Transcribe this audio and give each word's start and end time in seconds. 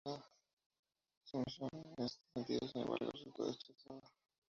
Su 1.25 1.37
moción 1.37 1.69
en 1.73 2.03
este 2.05 2.19
sentido, 2.33 2.67
sin 2.69 2.81
embargo, 2.81 3.11
resultó 3.13 3.43
rechazada. 3.45 4.01